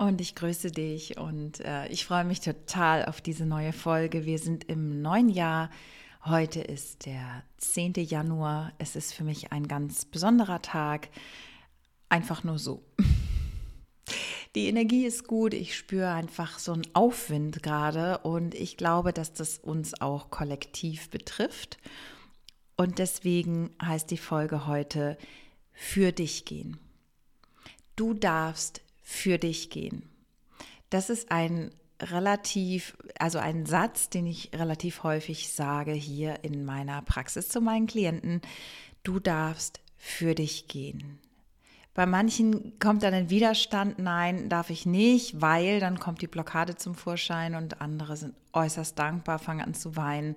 Und 0.00 0.22
ich 0.22 0.34
grüße 0.34 0.70
dich 0.70 1.18
und 1.18 1.60
äh, 1.60 1.86
ich 1.88 2.06
freue 2.06 2.24
mich 2.24 2.40
total 2.40 3.04
auf 3.04 3.20
diese 3.20 3.44
neue 3.44 3.74
Folge. 3.74 4.24
Wir 4.24 4.38
sind 4.38 4.64
im 4.64 5.02
neuen 5.02 5.28
Jahr. 5.28 5.68
Heute 6.24 6.62
ist 6.62 7.04
der 7.04 7.42
10. 7.58 7.92
Januar. 7.96 8.72
Es 8.78 8.96
ist 8.96 9.12
für 9.12 9.24
mich 9.24 9.52
ein 9.52 9.68
ganz 9.68 10.06
besonderer 10.06 10.62
Tag. 10.62 11.10
Einfach 12.08 12.44
nur 12.44 12.58
so. 12.58 12.82
Die 14.54 14.68
Energie 14.68 15.04
ist 15.04 15.26
gut. 15.26 15.52
Ich 15.52 15.76
spüre 15.76 16.08
einfach 16.08 16.58
so 16.58 16.72
einen 16.72 16.86
Aufwind 16.94 17.62
gerade 17.62 18.20
und 18.20 18.54
ich 18.54 18.78
glaube, 18.78 19.12
dass 19.12 19.34
das 19.34 19.58
uns 19.58 20.00
auch 20.00 20.30
kollektiv 20.30 21.10
betrifft. 21.10 21.76
Und 22.74 22.98
deswegen 22.98 23.68
heißt 23.82 24.10
die 24.10 24.16
Folge 24.16 24.66
heute 24.66 25.18
für 25.74 26.10
dich 26.10 26.46
gehen. 26.46 26.78
Du 27.96 28.14
darfst 28.14 28.80
für 29.10 29.38
dich 29.38 29.70
gehen. 29.70 30.08
Das 30.88 31.10
ist 31.10 31.32
ein 31.32 31.72
relativ, 32.00 32.96
also 33.18 33.38
ein 33.38 33.66
Satz, 33.66 34.08
den 34.08 34.24
ich 34.24 34.50
relativ 34.54 35.02
häufig 35.02 35.52
sage 35.52 35.92
hier 35.92 36.44
in 36.44 36.64
meiner 36.64 37.02
Praxis 37.02 37.48
zu 37.48 37.60
meinen 37.60 37.88
Klienten. 37.88 38.40
Du 39.02 39.18
darfst 39.18 39.80
für 39.96 40.36
dich 40.36 40.68
gehen. 40.68 41.18
Bei 41.92 42.06
manchen 42.06 42.78
kommt 42.78 43.02
dann 43.02 43.12
ein 43.12 43.30
Widerstand, 43.30 43.98
nein, 43.98 44.48
darf 44.48 44.70
ich 44.70 44.86
nicht, 44.86 45.40
weil 45.40 45.80
dann 45.80 45.98
kommt 45.98 46.22
die 46.22 46.28
Blockade 46.28 46.76
zum 46.76 46.94
Vorschein 46.94 47.56
und 47.56 47.80
andere 47.80 48.16
sind 48.16 48.34
äußerst 48.52 48.96
dankbar, 48.96 49.40
fangen 49.40 49.66
an 49.66 49.74
zu 49.74 49.96
weinen. 49.96 50.36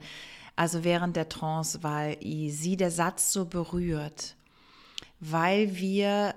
Also 0.56 0.84
während 0.84 1.16
der 1.16 1.30
Trance, 1.30 1.84
weil 1.84 2.18
sie 2.22 2.76
der 2.76 2.92
Satz 2.92 3.32
so 3.32 3.46
berührt, 3.46 4.36
weil 5.20 5.78
wir 5.78 6.34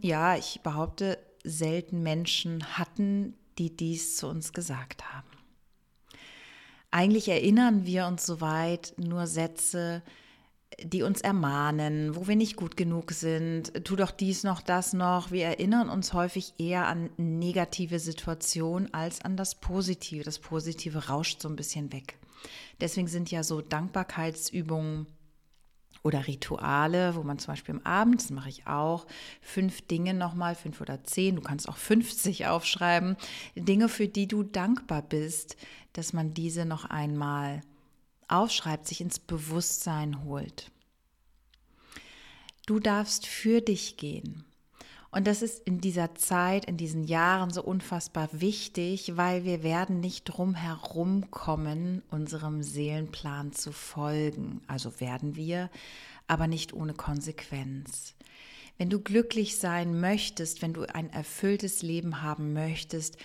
ja, 0.00 0.36
ich 0.36 0.60
behaupte, 0.62 1.18
selten 1.44 2.02
Menschen 2.02 2.78
hatten, 2.78 3.34
die 3.58 3.76
dies 3.76 4.16
zu 4.16 4.28
uns 4.28 4.52
gesagt 4.52 5.12
haben. 5.12 5.28
Eigentlich 6.90 7.28
erinnern 7.28 7.86
wir 7.86 8.06
uns 8.06 8.26
soweit 8.26 8.94
nur 8.96 9.26
Sätze, 9.26 10.02
die 10.82 11.02
uns 11.02 11.20
ermahnen, 11.20 12.16
wo 12.16 12.26
wir 12.26 12.36
nicht 12.36 12.56
gut 12.56 12.76
genug 12.76 13.12
sind, 13.12 13.72
tu 13.84 13.96
doch 13.96 14.10
dies 14.10 14.42
noch, 14.42 14.60
das 14.60 14.92
noch. 14.92 15.30
Wir 15.30 15.46
erinnern 15.46 15.88
uns 15.88 16.12
häufig 16.12 16.54
eher 16.58 16.86
an 16.86 17.10
negative 17.16 17.98
Situationen 17.98 18.92
als 18.92 19.20
an 19.22 19.36
das 19.36 19.54
Positive. 19.54 20.24
Das 20.24 20.38
Positive 20.38 21.08
rauscht 21.08 21.40
so 21.40 21.48
ein 21.48 21.56
bisschen 21.56 21.92
weg. 21.92 22.18
Deswegen 22.80 23.08
sind 23.08 23.30
ja 23.30 23.42
so 23.42 23.60
Dankbarkeitsübungen 23.60 25.06
oder 26.02 26.26
Rituale, 26.26 27.14
wo 27.14 27.22
man 27.22 27.38
zum 27.38 27.52
Beispiel 27.52 27.76
am 27.76 27.82
Abend, 27.82 28.20
das 28.20 28.30
mache 28.30 28.48
ich 28.48 28.66
auch, 28.66 29.06
fünf 29.40 29.82
Dinge 29.82 30.14
nochmal, 30.14 30.54
fünf 30.54 30.80
oder 30.80 31.04
zehn, 31.04 31.36
du 31.36 31.42
kannst 31.42 31.68
auch 31.68 31.76
50 31.76 32.46
aufschreiben, 32.48 33.16
Dinge, 33.54 33.88
für 33.88 34.08
die 34.08 34.26
du 34.26 34.42
dankbar 34.42 35.02
bist, 35.02 35.56
dass 35.92 36.12
man 36.12 36.34
diese 36.34 36.64
noch 36.64 36.84
einmal 36.84 37.62
aufschreibt, 38.28 38.88
sich 38.88 39.00
ins 39.00 39.18
Bewusstsein 39.18 40.24
holt. 40.24 40.70
Du 42.66 42.78
darfst 42.78 43.26
für 43.26 43.60
dich 43.60 43.96
gehen. 43.96 44.44
Und 45.14 45.26
das 45.26 45.42
ist 45.42 45.66
in 45.66 45.78
dieser 45.82 46.14
Zeit, 46.14 46.64
in 46.64 46.78
diesen 46.78 47.04
Jahren 47.04 47.50
so 47.50 47.62
unfassbar 47.62 48.30
wichtig, 48.32 49.12
weil 49.14 49.44
wir 49.44 49.62
werden 49.62 50.00
nicht 50.00 50.24
drum 50.24 50.54
herum 50.54 51.30
kommen, 51.30 52.02
unserem 52.10 52.62
Seelenplan 52.62 53.52
zu 53.52 53.72
folgen. 53.72 54.62
Also 54.68 55.00
werden 55.00 55.36
wir, 55.36 55.68
aber 56.28 56.46
nicht 56.46 56.72
ohne 56.72 56.94
Konsequenz. 56.94 58.14
Wenn 58.78 58.88
du 58.88 59.00
glücklich 59.00 59.58
sein 59.58 60.00
möchtest, 60.00 60.62
wenn 60.62 60.72
du 60.72 60.84
ein 60.84 61.10
erfülltes 61.12 61.82
Leben 61.82 62.22
haben 62.22 62.54
möchtest, 62.54 63.18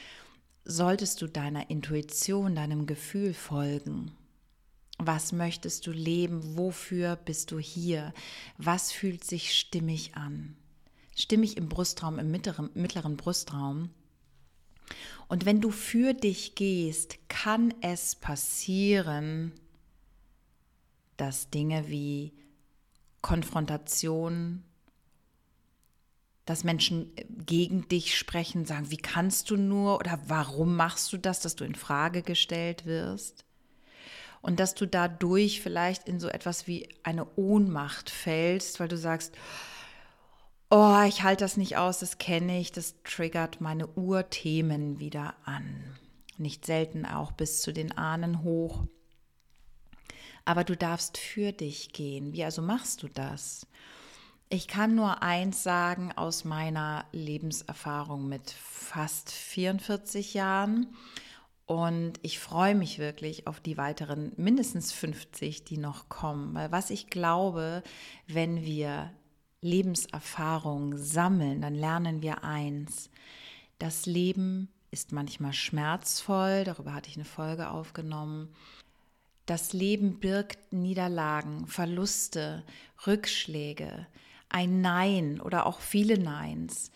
solltest 0.66 1.22
du 1.22 1.28
deiner 1.28 1.70
Intuition, 1.70 2.54
deinem 2.54 2.86
Gefühl 2.86 3.34
folgen. 3.34 4.12
Was 5.00 5.32
möchtest 5.32 5.88
du 5.88 5.92
leben? 5.92 6.58
Wofür 6.58 7.16
bist 7.16 7.52
du 7.52 7.60
hier? 7.60 8.14
Was 8.58 8.92
fühlt 8.92 9.24
sich 9.24 9.58
stimmig 9.58 10.16
an? 10.16 10.58
Stimmig 11.18 11.58
im 11.58 11.68
Brustraum, 11.68 12.20
im 12.20 12.32
mittleren, 12.32 12.70
mittleren 12.76 13.18
Brustraum. 13.18 13.90
Und 15.28 15.46
wenn 15.46 15.60
du 15.60 15.72
für 15.72 16.14
dich 16.14 16.56
gehst, 16.56 17.18
kann 17.28 17.74
es 17.82 18.16
passieren, 18.16 19.52
dass 21.18 21.50
Dinge 21.50 21.90
wie 21.90 22.32
Konfrontation, 23.22 24.64
dass 26.46 26.64
Menschen 26.64 27.12
gegen 27.46 27.90
dich 27.90 28.16
sprechen, 28.16 28.66
sagen, 28.66 28.92
wie 28.92 28.98
kannst 28.98 29.50
du 29.50 29.58
nur 29.58 29.98
oder 29.98 30.20
warum 30.28 30.76
machst 30.76 31.12
du 31.12 31.18
das, 31.18 31.42
dass 31.42 31.56
du 31.56 31.66
in 31.66 31.76
Frage 31.76 32.22
gestellt 32.22 32.86
wirst? 32.86 33.44
Und 34.42 34.62
dass 34.62 34.76
du 34.76 34.86
dadurch 34.86 35.62
vielleicht 35.62 36.08
in 36.08 36.22
so 36.22 36.30
etwas 36.30 36.68
wie 36.68 36.88
eine 37.04 37.28
Ohnmacht 37.36 38.10
fällst, 38.10 38.80
weil 38.80 38.88
du 38.88 38.98
sagst, 38.98 39.36
oh, 40.70 41.02
ich 41.08 41.24
halte 41.24 41.44
das 41.44 41.58
nicht 41.58 41.78
aus, 41.78 42.00
das 42.00 42.18
kenne 42.18 42.60
ich, 42.60 42.72
das 42.72 42.96
triggert 43.04 43.62
meine 43.62 43.88
Urthemen 43.88 45.00
wieder 45.00 45.36
an. 45.46 45.98
Nicht 46.38 46.66
selten 46.66 47.06
auch 47.06 47.32
bis 47.32 47.62
zu 47.62 47.74
den 47.74 47.98
Ahnen 47.98 48.44
hoch. 48.44 48.86
Aber 50.46 50.64
du 50.64 50.78
darfst 50.78 51.18
für 51.18 51.52
dich 51.52 51.92
gehen. 51.94 52.32
Wie 52.34 52.44
also 52.44 52.62
machst 52.62 53.04
du 53.04 53.08
das? 53.08 53.68
Ich 54.50 54.70
kann 54.70 54.96
nur 54.96 55.22
eins 55.22 55.62
sagen 55.64 56.14
aus 56.16 56.46
meiner 56.46 57.06
Lebenserfahrung 57.12 58.30
mit 58.30 58.50
fast 58.52 59.30
44 59.30 60.34
Jahren. 60.34 60.96
Und 61.66 62.14
ich 62.22 62.40
freue 62.40 62.76
mich 62.76 62.98
wirklich 62.98 63.46
auf 63.46 63.60
die 63.60 63.78
weiteren 63.78 64.32
mindestens 64.38 64.94
50, 64.94 65.66
die 65.66 65.78
noch 65.78 66.08
kommen. 66.08 66.54
Weil 66.54 66.72
was 66.72 66.92
ich 66.92 67.10
glaube, 67.10 67.84
wenn 68.26 68.64
wir 68.64 69.12
Lebenserfahrung 69.62 70.98
sammeln, 70.98 71.62
dann 71.62 71.76
lernen 71.76 72.22
wir 72.22 72.44
eins. 72.44 73.10
Das 73.80 74.06
Leben 74.06 74.70
ist 74.92 75.12
manchmal 75.12 75.54
schmerzvoll, 75.54 76.64
darüber 76.64 76.94
hatte 76.94 77.10
ich 77.10 77.16
eine 77.16 77.26
Folge 77.26 77.70
aufgenommen. 77.70 78.50
Das 79.46 79.74
Leben 79.74 80.20
birgt 80.20 80.74
Niederlagen, 80.74 81.68
Verluste, 81.68 82.64
Rückschläge, 83.06 84.08
ein 84.50 84.82
Nein 84.82 85.40
oder 85.42 85.66
auch 85.66 85.80
viele 85.80 86.18
Neins, 86.18 86.92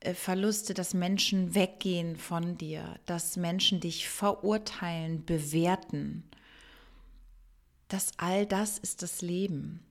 äh, 0.00 0.14
Verluste, 0.14 0.74
dass 0.74 0.94
Menschen 0.94 1.54
weggehen 1.54 2.16
von 2.16 2.56
dir, 2.56 2.98
dass 3.06 3.36
Menschen 3.36 3.80
dich 3.80 4.08
verurteilen, 4.08 5.24
bewerten. 5.24 6.24
Das 7.88 8.12
all 8.16 8.46
das 8.46 8.78
ist 8.78 9.02
das 9.02 9.20
Leben. 9.20 9.84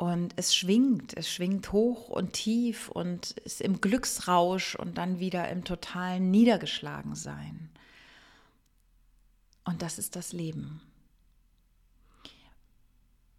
Und 0.00 0.32
es 0.36 0.56
schwingt, 0.56 1.14
es 1.14 1.28
schwingt 1.28 1.72
hoch 1.72 2.08
und 2.08 2.32
tief 2.32 2.88
und 2.88 3.32
ist 3.44 3.60
im 3.60 3.82
Glücksrausch 3.82 4.74
und 4.74 4.96
dann 4.96 5.20
wieder 5.20 5.50
im 5.50 5.62
totalen 5.62 6.30
Niedergeschlagensein. 6.30 7.68
Und 9.66 9.82
das 9.82 9.98
ist 9.98 10.16
das 10.16 10.32
Leben. 10.32 10.80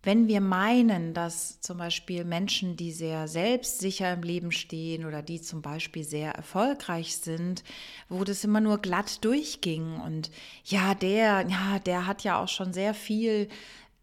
Wenn 0.03 0.27
wir 0.27 0.39
meinen, 0.39 1.15
dass 1.15 1.61
zum 1.61 1.79
Beispiel 1.79 2.25
Menschen, 2.25 2.75
die 2.75 2.91
sehr 2.91 3.27
selbstsicher 3.27 4.13
im 4.13 4.21
Leben 4.21 4.51
stehen 4.51 5.05
oder 5.05 5.23
die 5.23 5.41
zum 5.41 5.63
Beispiel 5.63 6.03
sehr 6.03 6.33
erfolgreich 6.33 7.17
sind, 7.17 7.63
wo 8.07 8.23
das 8.23 8.43
immer 8.43 8.61
nur 8.61 8.77
glatt 8.77 9.25
durchging 9.25 9.99
und 9.99 10.29
ja, 10.63 10.93
der, 10.93 11.47
ja, 11.47 11.79
der 11.79 12.05
hat 12.05 12.23
ja 12.23 12.39
auch 12.39 12.49
schon 12.49 12.71
sehr 12.71 12.93
viel 12.93 13.49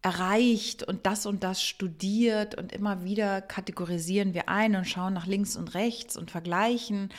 erreicht 0.01 0.83
und 0.83 1.05
das 1.05 1.25
und 1.25 1.43
das 1.43 1.61
studiert 1.61 2.55
und 2.55 2.71
immer 2.71 3.03
wieder 3.03 3.41
kategorisieren 3.41 4.33
wir 4.33 4.47
ein 4.47 4.75
und 4.75 4.85
schauen 4.85 5.13
nach 5.13 5.27
links 5.27 5.55
und 5.57 5.73
rechts 5.73 6.17
und 6.17 6.31
vergleichen. 6.31 7.09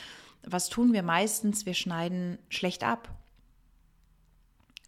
Was 0.43 0.69
tun 0.69 0.91
wir 0.91 1.03
meistens? 1.03 1.65
Wir 1.65 1.75
schneiden 1.75 2.39
schlecht 2.49 2.83
ab. 2.83 3.09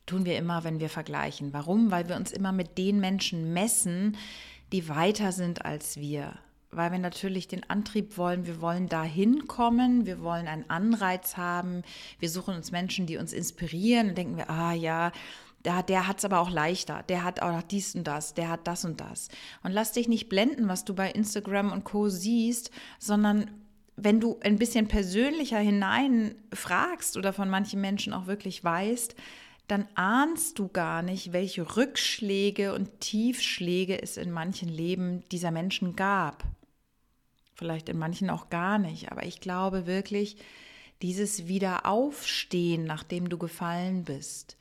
Tun 0.07 0.25
wir 0.25 0.38
immer, 0.38 0.63
wenn 0.63 0.80
wir 0.80 0.90
vergleichen. 0.90 1.54
Warum? 1.54 1.92
Weil 1.92 2.10
wir 2.10 2.16
uns 2.16 2.31
immer 2.31 2.51
mit 2.51 2.78
den 2.78 3.00
Menschen 3.00 3.54
messen, 3.54 4.18
die 4.72 4.90
weiter 4.90 5.31
sind 5.31 5.63
als 5.63 5.98
wir. 5.98 6.40
weil 6.75 6.92
wir 6.92 7.00
natürlich 7.00 7.48
den 7.48 7.69
Antrieb 7.69 8.18
wollen, 8.18 8.45
wir 8.45 8.62
wollen 8.62 8.90
dahin 8.90 9.48
kommen, 9.48 10.06
wir 10.06 10.22
wollen 10.22 10.48
einen 10.48 10.69
Anreiz 10.69 11.38
haben, 11.38 11.84
wir 12.19 12.30
suchen 12.30 12.56
uns 12.56 12.72
Menschen, 12.72 13.06
die 13.06 13.18
uns 13.18 13.34
inspirieren 13.34 14.10
und 14.10 14.18
denken 14.18 14.38
wir, 14.38 14.50
ah 14.50 14.74
ja, 14.74 15.12
der, 15.65 15.83
der 15.83 16.07
hat 16.07 16.19
es 16.19 16.25
aber 16.25 16.39
auch 16.39 16.50
leichter, 16.50 17.04
der 17.10 17.24
hat 17.24 17.42
auch 17.42 17.62
dies 17.62 17.95
und 17.95 18.06
das, 18.06 18.33
der 18.33 18.50
hat 18.50 18.68
das 18.68 18.86
und 18.86 19.00
das. 19.00 19.30
Und 19.63 19.71
lass 19.71 19.94
dich 19.94 20.07
nicht 20.07 20.30
blenden, 20.30 20.68
was 20.68 20.86
du 20.86 20.94
bei 20.94 21.10
Instagram 21.12 21.71
und 21.71 21.83
Co 21.83 22.10
siehst, 22.10 22.71
sondern 23.00 23.50
wenn 23.95 24.19
du 24.19 24.39
ein 24.42 24.57
bisschen 24.57 24.88
persönlicher 24.88 25.60
hineinfragst 25.60 27.15
oder 27.15 27.31
von 27.31 27.50
manchen 27.50 27.80
Menschen 27.80 28.13
auch 28.13 28.27
wirklich 28.27 28.63
weißt, 28.63 29.15
dann 29.68 29.88
ahnst 29.95 30.60
du 30.60 30.68
gar 30.68 31.01
nicht, 31.01 31.31
welche 31.31 31.77
Rückschläge 31.77 32.74
und 32.74 33.00
Tiefschläge 33.00 34.01
es 34.01 34.18
in 34.18 34.31
manchen 34.31 34.68
Leben 34.68 35.24
dieser 35.31 35.51
Menschen 35.51 35.95
gab. 35.95 36.44
Vielleicht 37.56 37.88
in 37.88 37.98
manchen 37.98 38.30
auch 38.30 38.50
gar 38.50 38.77
nicht, 38.77 39.12
aber 39.12 39.25
ich 39.25 39.39
glaube 39.39 39.86
wirklich, 39.86 40.38
dieses 41.03 41.47
Wiederaufstehen, 41.47 42.85
nachdem 42.85 43.27
du 43.27 43.38
gefallen 43.38 44.05
bist, 44.05 44.55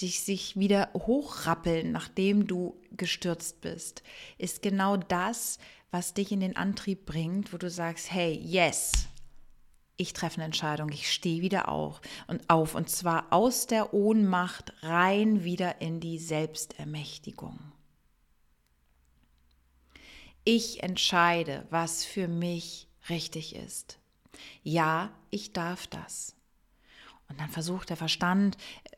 dich 0.00 0.22
sich 0.22 0.56
wieder 0.56 0.90
hochrappeln, 0.94 1.90
nachdem 1.90 2.46
du 2.46 2.80
gestürzt 2.92 3.60
bist, 3.60 4.04
ist 4.38 4.62
genau 4.62 4.96
das, 4.96 5.58
was 5.90 6.14
dich 6.14 6.30
in 6.30 6.38
den 6.38 6.56
Antrieb 6.56 7.04
bringt, 7.04 7.52
wo 7.52 7.56
du 7.56 7.68
sagst, 7.68 8.12
hey, 8.12 8.32
yes, 8.32 9.08
ich 9.96 10.12
treffe 10.12 10.36
eine 10.36 10.44
Entscheidung, 10.44 10.90
ich 10.92 11.12
stehe 11.12 11.42
wieder 11.42 11.68
auf 11.68 12.00
und 12.28 12.48
auf 12.48 12.76
und 12.76 12.88
zwar 12.88 13.32
aus 13.32 13.66
der 13.66 13.92
Ohnmacht 13.92 14.72
rein 14.82 15.42
wieder 15.42 15.80
in 15.80 15.98
die 15.98 16.20
Selbstermächtigung. 16.20 17.58
Ich 20.44 20.84
entscheide, 20.84 21.66
was 21.70 22.04
für 22.04 22.28
mich 22.28 22.86
richtig 23.08 23.56
ist. 23.56 23.98
Ja, 24.62 25.10
ich 25.30 25.52
darf 25.52 25.86
das. 25.86 26.34
Und 27.28 27.40
dann 27.40 27.50
versucht 27.50 27.90
der 27.90 27.96
Verstand 27.96 28.56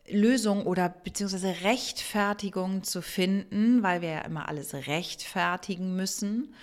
Lösungen 0.08 0.64
oder 0.64 0.88
beziehungsweise 0.88 1.62
Rechtfertigungen 1.62 2.84
zu 2.84 3.02
finden, 3.02 3.82
weil 3.82 4.02
wir 4.02 4.10
ja 4.10 4.20
immer 4.20 4.48
alles 4.48 4.74
rechtfertigen 4.74 5.96
müssen. 5.96 6.54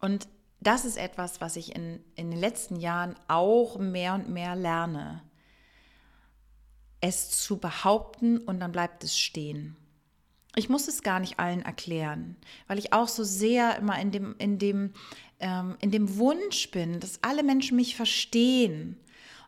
Und 0.00 0.28
das 0.60 0.84
ist 0.84 0.96
etwas, 0.96 1.40
was 1.40 1.56
ich 1.56 1.74
in, 1.74 2.02
in 2.16 2.30
den 2.30 2.40
letzten 2.40 2.76
Jahren 2.76 3.14
auch 3.28 3.78
mehr 3.78 4.14
und 4.14 4.28
mehr 4.28 4.56
lerne. 4.56 5.22
Es 7.00 7.30
zu 7.30 7.58
behaupten 7.58 8.38
und 8.38 8.60
dann 8.60 8.72
bleibt 8.72 9.04
es 9.04 9.18
stehen. 9.18 9.76
Ich 10.56 10.68
muss 10.68 10.88
es 10.88 11.02
gar 11.02 11.20
nicht 11.20 11.38
allen 11.38 11.62
erklären, 11.62 12.36
weil 12.68 12.78
ich 12.78 12.92
auch 12.92 13.08
so 13.08 13.24
sehr 13.24 13.76
immer 13.78 13.98
in 14.00 14.10
dem, 14.12 14.34
in 14.38 14.58
dem, 14.58 14.92
ähm, 15.40 15.76
in 15.80 15.90
dem 15.90 16.16
Wunsch 16.16 16.70
bin, 16.70 17.00
dass 17.00 17.18
alle 17.22 17.42
Menschen 17.42 17.76
mich 17.76 17.96
verstehen 17.96 18.96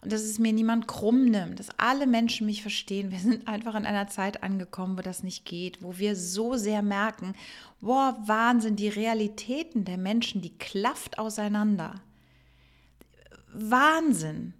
und 0.02 0.12
dass 0.12 0.22
es 0.22 0.38
mir 0.38 0.52
niemand 0.52 0.88
krumm 0.88 1.24
nimmt, 1.26 1.58
dass 1.58 1.70
alle 1.78 2.06
Menschen 2.06 2.46
mich 2.46 2.62
verstehen. 2.62 3.10
Wir 3.10 3.18
sind 3.18 3.48
einfach 3.48 3.74
in 3.74 3.86
einer 3.86 4.08
Zeit 4.08 4.42
angekommen, 4.42 4.98
wo 4.98 5.02
das 5.02 5.22
nicht 5.22 5.44
geht, 5.44 5.82
wo 5.82 5.98
wir 5.98 6.16
so 6.16 6.56
sehr 6.56 6.82
merken, 6.82 7.34
boah, 7.80 8.16
Wahnsinn, 8.24 8.76
die 8.76 8.88
Realitäten 8.88 9.84
der 9.84 9.98
Menschen, 9.98 10.42
die 10.42 10.56
klafft 10.58 11.18
auseinander. 11.18 11.94
Wahnsinn. 13.52 14.54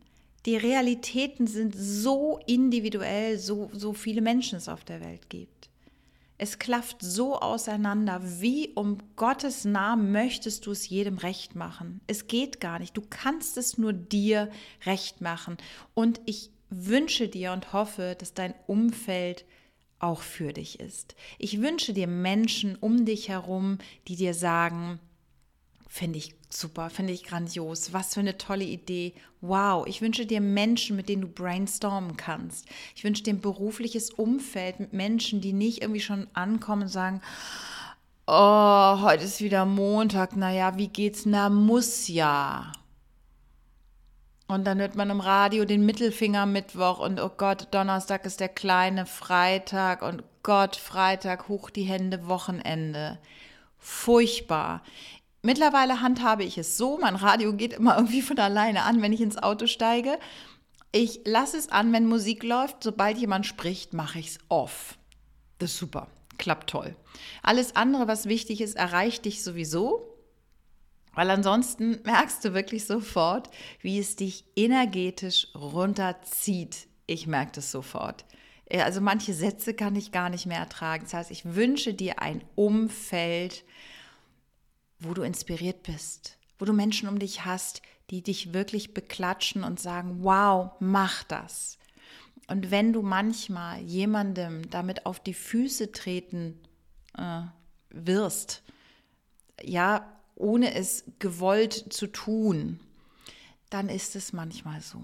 Die 0.47 0.57
Realitäten 0.57 1.49
sind 1.49 1.75
so 1.77 2.39
individuell, 2.47 3.39
so, 3.39 3.69
so 3.73 3.93
viele 3.93 4.23
Menschen 4.23 4.59
es 4.59 4.69
auf 4.69 4.85
der 4.85 5.01
Welt 5.01 5.29
gibt. 5.29 5.56
Es 6.39 6.59
klafft 6.59 6.99
so 7.01 7.39
auseinander. 7.41 8.21
Wie 8.23 8.73
um 8.75 8.99
Gottes 9.17 9.65
Namen 9.65 10.13
möchtest 10.13 10.67
du 10.67 10.73
es 10.73 10.89
jedem 10.89 11.19
recht 11.19 11.55
machen? 11.55 12.01
Es 12.07 12.27
geht 12.27 12.61
gar 12.61 12.79
nicht. 12.79 12.97
Du 12.97 13.03
kannst 13.09 13.57
es 13.57 13.79
nur 13.79 13.93
dir 13.93 14.51
recht 14.85 15.21
machen. 15.21 15.57
Und 15.95 16.21
ich 16.27 16.51
wünsche 16.69 17.29
dir 17.29 17.53
und 17.53 17.73
hoffe, 17.73 18.17
dass 18.19 18.35
dein 18.35 18.55
Umfeld 18.67 19.45
auch 19.99 20.21
für 20.21 20.53
dich 20.53 20.79
ist. 20.79 21.15
Ich 21.39 21.63
wünsche 21.63 21.95
dir 21.95 22.07
Menschen 22.07 22.77
um 22.77 23.07
dich 23.07 23.29
herum, 23.29 23.79
die 24.09 24.17
dir 24.17 24.35
sagen, 24.35 25.01
Finde 25.97 26.19
ich 26.19 26.35
super, 26.51 26.91
finde 26.91 27.15
ich 27.15 27.25
grandios. 27.25 27.95
Was 27.95 28.13
für 28.13 28.21
eine 28.21 28.37
tolle 28.37 28.65
Idee. 28.65 29.15
Wow, 29.41 29.87
ich 29.87 30.03
wünsche 30.03 30.27
dir 30.27 30.43
Menschen, 30.43 30.95
mit 30.95 31.09
denen 31.09 31.23
du 31.23 31.29
brainstormen 31.29 32.19
kannst. 32.19 32.67
Ich 32.95 33.03
wünsche 33.03 33.23
dir 33.23 33.33
ein 33.33 33.41
berufliches 33.41 34.11
Umfeld 34.11 34.79
mit 34.79 34.93
Menschen, 34.93 35.41
die 35.41 35.55
nicht 35.55 35.81
irgendwie 35.81 36.03
schon 36.03 36.27
ankommen 36.35 36.83
und 36.83 36.89
sagen, 36.89 37.23
oh, 38.27 39.01
heute 39.01 39.25
ist 39.25 39.41
wieder 39.41 39.65
Montag, 39.65 40.37
naja, 40.37 40.77
wie 40.77 40.89
geht's? 40.89 41.25
Na, 41.25 41.49
muss 41.49 42.09
ja. 42.09 42.73
Und 44.49 44.67
dann 44.67 44.79
hört 44.81 44.97
man 44.97 45.09
im 45.09 45.21
Radio 45.21 45.65
den 45.65 45.87
Mittelfinger 45.87 46.45
Mittwoch 46.45 46.99
und 46.99 47.19
oh 47.21 47.31
Gott, 47.35 47.69
Donnerstag 47.71 48.27
ist 48.27 48.41
der 48.41 48.51
kleine 48.51 49.07
Freitag 49.07 50.03
und 50.03 50.23
Gott, 50.43 50.77
Freitag, 50.77 51.49
hoch 51.49 51.71
die 51.71 51.85
Hände, 51.85 52.29
Wochenende. 52.29 53.19
Furchtbar. 53.79 54.83
Mittlerweile 55.47 56.01
handhabe 56.01 56.43
ich 56.43 56.59
es 56.59 56.77
so, 56.77 56.99
mein 56.99 57.15
Radio 57.15 57.53
geht 57.53 57.75
immer 57.75 57.95
irgendwie 57.95 58.21
von 58.21 58.37
alleine 58.37 58.83
an, 58.83 59.01
wenn 59.01 59.13
ich 59.13 59.21
ins 59.21 59.39
Auto 59.39 59.69
steige. 59.69 60.19
Ich 60.91 61.21
lasse 61.25 61.57
es 61.57 61.71
an, 61.71 61.93
wenn 61.93 62.05
Musik 62.05 62.43
läuft. 62.43 62.83
Sobald 62.83 63.17
jemand 63.17 63.47
spricht, 63.47 63.93
mache 63.93 64.19
ich 64.19 64.31
es 64.31 64.39
off. 64.49 64.99
Das 65.59 65.71
ist 65.71 65.79
super, 65.79 66.09
klappt 66.37 66.71
toll. 66.71 66.97
Alles 67.45 67.77
andere, 67.77 68.09
was 68.09 68.27
wichtig 68.27 68.61
ist, 68.61 68.75
erreicht 68.75 69.25
dich 69.25 69.45
sowieso. 69.45 70.03
Weil 71.15 71.31
ansonsten 71.31 72.01
merkst 72.03 72.45
du 72.45 72.53
wirklich 72.53 72.85
sofort, 72.85 73.49
wie 73.81 74.01
es 74.01 74.17
dich 74.17 74.47
energetisch 74.57 75.47
runterzieht. 75.55 76.89
Ich 77.07 77.29
merke 77.29 77.53
das 77.53 77.71
sofort. 77.71 78.25
Also 78.69 79.01
manche 79.01 79.33
Sätze 79.33 79.75
kann 79.75 79.95
ich 79.95 80.11
gar 80.11 80.29
nicht 80.29 80.47
mehr 80.47 80.59
ertragen. 80.59 81.05
Das 81.05 81.15
heißt, 81.15 81.31
ich 81.31 81.55
wünsche 81.55 81.95
dir 81.95 82.21
ein 82.21 82.43
Umfeld, 82.57 83.63
wo 84.99 85.15
du 85.15 85.23
inspiriert 85.23 85.83
bist, 85.83 86.39
wo 86.59 86.65
du 86.65 86.73
Menschen 86.73 87.09
um 87.09 87.19
dich 87.19 87.45
hast, 87.45 87.83
die 88.11 88.23
dich 88.23 88.53
wirklich 88.53 88.95
beklatschen 88.95 89.65
und 89.65 89.81
sagen, 89.81 90.23
wow, 90.23 90.73
mach 90.81 91.25
das. 91.25 91.79
Und 92.49 92.71
wenn 92.71 92.93
du 92.93 93.03
manchmal 93.03 93.81
jemandem 93.81 94.71
damit 94.71 95.07
auf 95.07 95.19
die 95.19 95.35
Füße 95.35 95.91
treten 95.93 96.61
äh, 97.19 97.43
wirst, 97.91 98.63
ja, 99.63 100.13
ohne 100.37 100.75
es 100.75 101.05
gewollt 101.19 101.93
zu 101.93 102.07
tun, 102.07 102.81
dann 103.71 103.89
ist 103.89 104.15
es 104.15 104.33
manchmal 104.33 104.81
so. 104.81 105.03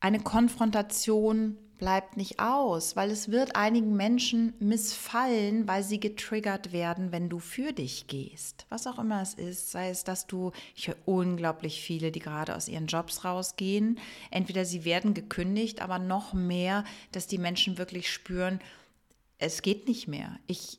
Eine 0.00 0.20
Konfrontation 0.20 1.58
bleibt 1.78 2.16
nicht 2.16 2.40
aus, 2.40 2.96
weil 2.96 3.10
es 3.10 3.30
wird 3.30 3.56
einigen 3.56 3.96
Menschen 3.96 4.54
missfallen, 4.58 5.66
weil 5.68 5.82
sie 5.82 6.00
getriggert 6.00 6.72
werden, 6.72 7.12
wenn 7.12 7.28
du 7.28 7.38
für 7.38 7.72
dich 7.72 8.06
gehst. 8.06 8.66
Was 8.68 8.86
auch 8.86 8.98
immer 8.98 9.20
es 9.22 9.34
ist, 9.34 9.70
sei 9.70 9.90
es, 9.90 10.04
dass 10.04 10.26
du, 10.26 10.52
ich 10.74 10.88
höre 10.88 10.96
unglaublich 11.04 11.80
viele, 11.80 12.12
die 12.12 12.20
gerade 12.20 12.54
aus 12.56 12.68
ihren 12.68 12.86
Jobs 12.86 13.24
rausgehen, 13.24 13.98
entweder 14.30 14.64
sie 14.64 14.84
werden 14.84 15.14
gekündigt, 15.14 15.82
aber 15.82 15.98
noch 15.98 16.32
mehr, 16.32 16.84
dass 17.12 17.26
die 17.26 17.38
Menschen 17.38 17.78
wirklich 17.78 18.10
spüren, 18.10 18.60
es 19.38 19.62
geht 19.62 19.88
nicht 19.88 20.08
mehr. 20.08 20.38
Ich, 20.46 20.78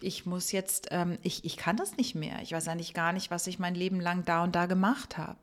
ich 0.00 0.26
muss 0.26 0.52
jetzt, 0.52 0.88
ähm, 0.90 1.18
ich, 1.22 1.44
ich 1.44 1.56
kann 1.56 1.76
das 1.76 1.96
nicht 1.96 2.14
mehr. 2.14 2.40
Ich 2.42 2.52
weiß 2.52 2.68
eigentlich 2.68 2.94
gar 2.94 3.12
nicht, 3.12 3.30
was 3.30 3.46
ich 3.46 3.58
mein 3.58 3.74
Leben 3.74 4.00
lang 4.00 4.24
da 4.24 4.42
und 4.42 4.56
da 4.56 4.66
gemacht 4.66 5.18
habe 5.18 5.38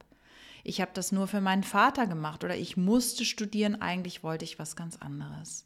ich 0.63 0.81
habe 0.81 0.91
das 0.93 1.11
nur 1.11 1.27
für 1.27 1.41
meinen 1.41 1.63
Vater 1.63 2.07
gemacht 2.07 2.43
oder 2.43 2.55
ich 2.55 2.77
musste 2.77 3.25
studieren, 3.25 3.81
eigentlich 3.81 4.23
wollte 4.23 4.45
ich 4.45 4.59
was 4.59 4.75
ganz 4.75 4.97
anderes. 4.97 5.65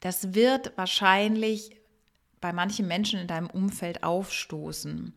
Das 0.00 0.34
wird 0.34 0.76
wahrscheinlich 0.76 1.76
bei 2.40 2.52
manchen 2.52 2.88
Menschen 2.88 3.20
in 3.20 3.26
deinem 3.26 3.50
Umfeld 3.50 4.02
aufstoßen, 4.02 5.14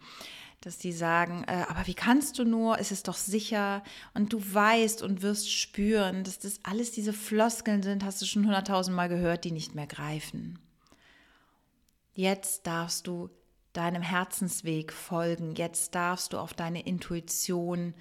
dass 0.60 0.78
die 0.78 0.92
sagen, 0.92 1.44
äh, 1.48 1.66
aber 1.70 1.88
wie 1.88 1.94
kannst 1.94 2.38
du 2.38 2.44
nur, 2.44 2.80
es 2.80 2.92
ist 2.92 3.08
doch 3.08 3.16
sicher 3.16 3.84
und 4.14 4.34
du 4.34 4.42
weißt 4.42 5.02
und 5.02 5.22
wirst 5.22 5.52
spüren, 5.52 6.24
dass 6.24 6.40
das 6.40 6.60
alles 6.64 6.92
diese 6.92 7.14
Floskeln 7.14 7.82
sind, 7.82 8.04
hast 8.04 8.22
du 8.22 8.26
schon 8.26 8.46
hunderttausendmal 8.46 9.10
gehört, 9.10 9.46
die 9.46 9.52
nicht 9.52 9.76
mehr 9.76 9.88
greifen. 9.88 10.60
Jetzt 12.14 12.68
darfst 12.68 13.08
du 13.08 13.30
deinem 13.74 14.02
Herzensweg 14.02 14.94
folgen. 14.94 15.56
Jetzt 15.56 15.96
darfst 15.96 16.34
du 16.34 16.38
auf 16.38 16.54
deine 16.54 16.86
Intuition 16.86 17.94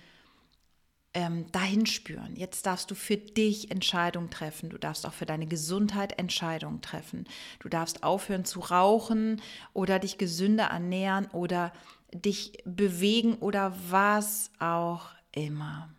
ähm, 1.15 1.51
dahin 1.53 1.87
spüren. 1.87 2.37
Jetzt 2.37 2.67
darfst 2.67 2.91
du 2.91 2.95
für 2.95 3.17
dich 3.17 3.71
Entscheidungen 3.71 4.31
treffen. 4.31 4.71
Du 4.71 4.79
darfst 4.79 5.07
auch 5.07 5.13
für 5.13 5.27
deine 5.27 5.47
Gesundheit 5.47 6.19
Entscheidungen 6.19 6.81
treffen. 6.81 7.27
Du 7.59 7.69
darfst 7.69 8.03
aufhören 8.03 8.45
zu 8.45 8.61
rauchen 8.61 9.43
oder 9.73 9.99
dich 9.99 10.19
gesünder 10.19 10.67
ernähren 10.67 11.27
oder 11.33 11.73
dich 12.13 12.63
bewegen 12.65 13.35
oder 13.37 13.75
was 13.91 14.51
auch 14.59 15.11
immer. 15.33 15.91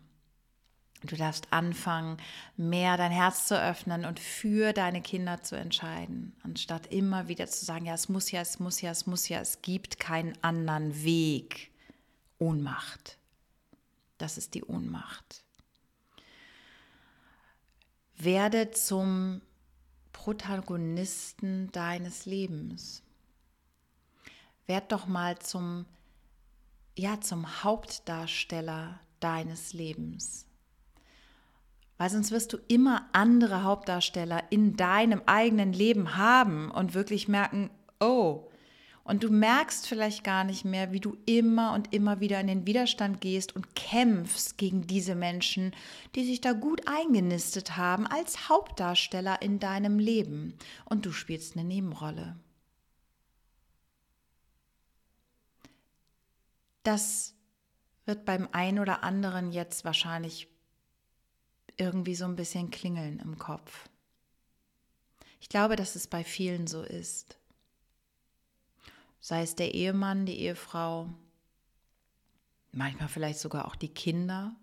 Du 1.06 1.16
darfst 1.16 1.52
anfangen, 1.52 2.16
mehr 2.56 2.96
dein 2.96 3.12
Herz 3.12 3.46
zu 3.46 3.60
öffnen 3.60 4.04
und 4.04 4.18
für 4.18 4.72
deine 4.72 5.02
Kinder 5.02 5.42
zu 5.42 5.56
entscheiden, 5.56 6.34
anstatt 6.42 6.86
immer 6.86 7.28
wieder 7.28 7.46
zu 7.46 7.64
sagen, 7.64 7.86
ja, 7.86 7.94
es 7.94 8.08
muss 8.08 8.30
ja, 8.30 8.40
es 8.40 8.58
muss 8.58 8.80
ja, 8.80 8.90
es 8.90 9.06
muss 9.06 9.28
ja, 9.28 9.40
es 9.40 9.60
gibt 9.62 10.00
keinen 10.00 10.36
anderen 10.42 11.04
Weg. 11.04 11.70
Ohnmacht. 12.38 13.18
Das 14.18 14.38
ist 14.38 14.54
die 14.54 14.64
Ohnmacht. 14.64 15.44
Werde 18.16 18.70
zum 18.70 19.42
Protagonisten 20.12 21.70
deines 21.72 22.24
Lebens. 22.24 23.02
Werd 24.66 24.92
doch 24.92 25.06
mal 25.06 25.38
zum, 25.38 25.84
ja, 26.96 27.20
zum 27.20 27.62
Hauptdarsteller 27.62 29.00
deines 29.20 29.72
Lebens. 29.72 30.46
Weil 31.96 32.10
sonst 32.10 32.30
wirst 32.32 32.52
du 32.52 32.58
immer 32.68 33.08
andere 33.12 33.62
Hauptdarsteller 33.62 34.42
in 34.50 34.76
deinem 34.76 35.22
eigenen 35.26 35.72
Leben 35.72 36.16
haben 36.16 36.70
und 36.70 36.94
wirklich 36.94 37.28
merken, 37.28 37.70
oh, 38.00 38.48
und 39.04 39.22
du 39.22 39.30
merkst 39.30 39.86
vielleicht 39.86 40.24
gar 40.24 40.44
nicht 40.44 40.64
mehr, 40.64 40.90
wie 40.90 41.00
du 41.00 41.18
immer 41.26 41.74
und 41.74 41.92
immer 41.92 42.20
wieder 42.20 42.40
in 42.40 42.46
den 42.46 42.66
Widerstand 42.66 43.20
gehst 43.20 43.54
und 43.54 43.76
kämpfst 43.76 44.56
gegen 44.56 44.86
diese 44.86 45.14
Menschen, 45.14 45.72
die 46.14 46.24
sich 46.24 46.40
da 46.40 46.52
gut 46.52 46.88
eingenistet 46.88 47.76
haben 47.76 48.06
als 48.06 48.48
Hauptdarsteller 48.48 49.42
in 49.42 49.58
deinem 49.58 49.98
Leben. 49.98 50.54
Und 50.86 51.04
du 51.04 51.12
spielst 51.12 51.54
eine 51.54 51.64
Nebenrolle. 51.64 52.36
Das 56.82 57.34
wird 58.06 58.24
beim 58.24 58.48
einen 58.52 58.78
oder 58.78 59.04
anderen 59.04 59.52
jetzt 59.52 59.84
wahrscheinlich 59.84 60.48
irgendwie 61.76 62.14
so 62.14 62.24
ein 62.24 62.36
bisschen 62.36 62.70
klingeln 62.70 63.18
im 63.20 63.38
Kopf. 63.38 63.88
Ich 65.40 65.48
glaube, 65.48 65.76
dass 65.76 65.94
es 65.94 66.06
bei 66.06 66.24
vielen 66.24 66.66
so 66.66 66.82
ist. 66.82 67.38
Sei 69.20 69.42
es 69.42 69.54
der 69.54 69.74
Ehemann, 69.74 70.26
die 70.26 70.38
Ehefrau, 70.38 71.08
manchmal 72.72 73.08
vielleicht 73.08 73.38
sogar 73.38 73.66
auch 73.66 73.76
die 73.76 73.92
Kinder. 73.92 74.54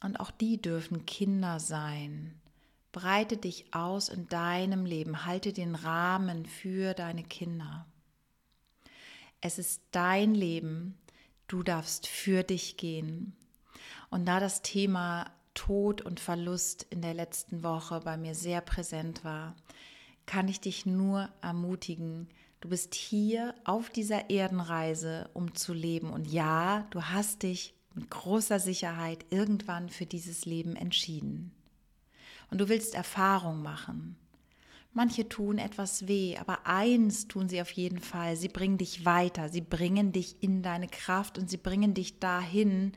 Und 0.00 0.18
auch 0.18 0.30
die 0.30 0.60
dürfen 0.60 1.06
Kinder 1.06 1.60
sein. 1.60 2.40
Breite 2.90 3.36
dich 3.36 3.72
aus 3.74 4.08
in 4.08 4.28
deinem 4.28 4.84
Leben, 4.84 5.24
halte 5.24 5.52
den 5.52 5.74
Rahmen 5.74 6.44
für 6.44 6.92
deine 6.92 7.24
Kinder. 7.24 7.86
Es 9.40 9.58
ist 9.58 9.82
dein 9.90 10.34
Leben, 10.34 10.98
du 11.48 11.62
darfst 11.62 12.06
für 12.06 12.42
dich 12.42 12.76
gehen. 12.76 13.34
Und 14.10 14.26
da 14.26 14.40
das 14.40 14.62
Thema 14.62 15.30
Tod 15.54 16.00
und 16.00 16.20
Verlust 16.20 16.86
in 16.90 17.02
der 17.02 17.14
letzten 17.14 17.62
Woche 17.62 18.00
bei 18.00 18.16
mir 18.16 18.34
sehr 18.34 18.60
präsent 18.60 19.24
war, 19.24 19.54
kann 20.26 20.48
ich 20.48 20.60
dich 20.60 20.86
nur 20.86 21.28
ermutigen, 21.40 22.28
du 22.60 22.68
bist 22.68 22.94
hier 22.94 23.54
auf 23.64 23.90
dieser 23.90 24.30
Erdenreise, 24.30 25.28
um 25.34 25.54
zu 25.54 25.72
leben. 25.72 26.10
Und 26.10 26.26
ja, 26.26 26.86
du 26.90 27.02
hast 27.02 27.42
dich 27.42 27.74
mit 27.94 28.10
großer 28.10 28.60
Sicherheit 28.60 29.26
irgendwann 29.30 29.88
für 29.88 30.06
dieses 30.06 30.46
Leben 30.46 30.76
entschieden. 30.76 31.52
Und 32.50 32.58
du 32.58 32.68
willst 32.68 32.94
Erfahrung 32.94 33.62
machen. 33.62 34.16
Manche 34.94 35.26
tun 35.26 35.56
etwas 35.56 36.06
weh, 36.06 36.36
aber 36.36 36.66
eins 36.66 37.26
tun 37.26 37.48
sie 37.48 37.62
auf 37.62 37.70
jeden 37.70 37.98
Fall. 37.98 38.36
Sie 38.36 38.48
bringen 38.48 38.76
dich 38.76 39.06
weiter, 39.06 39.48
sie 39.48 39.62
bringen 39.62 40.12
dich 40.12 40.42
in 40.42 40.62
deine 40.62 40.86
Kraft 40.86 41.38
und 41.38 41.48
sie 41.48 41.56
bringen 41.56 41.94
dich 41.94 42.18
dahin, 42.18 42.92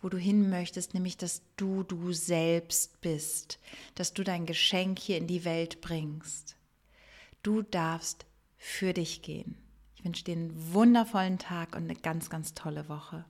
wo 0.00 0.08
du 0.08 0.16
hin 0.16 0.48
möchtest, 0.50 0.94
nämlich 0.94 1.16
dass 1.16 1.42
du 1.56 1.82
du 1.82 2.12
selbst 2.12 3.00
bist, 3.00 3.58
dass 3.94 4.14
du 4.14 4.22
dein 4.24 4.46
Geschenk 4.46 4.98
hier 4.98 5.18
in 5.18 5.26
die 5.26 5.44
Welt 5.44 5.80
bringst. 5.80 6.56
Du 7.42 7.62
darfst 7.62 8.26
für 8.56 8.92
dich 8.92 9.22
gehen. 9.22 9.56
Ich 9.96 10.04
wünsche 10.04 10.24
dir 10.24 10.36
einen 10.36 10.72
wundervollen 10.72 11.38
Tag 11.38 11.74
und 11.74 11.84
eine 11.84 11.96
ganz, 11.96 12.30
ganz 12.30 12.54
tolle 12.54 12.88
Woche. 12.88 13.24